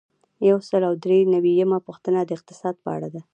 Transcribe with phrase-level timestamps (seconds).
[0.49, 3.21] یو سل او درې نوي یمه پوښتنه د اقتصاد په اړه ده.